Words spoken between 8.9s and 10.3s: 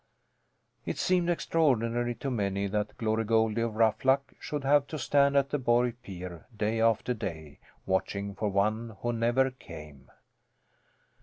who never came.